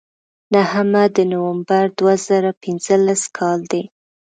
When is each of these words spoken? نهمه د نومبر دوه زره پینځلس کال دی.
نهمه 0.53 1.03
د 1.15 1.17
نومبر 1.31 1.85
دوه 1.97 2.15
زره 2.27 2.51
پینځلس 2.63 3.21
کال 3.37 3.59
دی. 3.71 3.83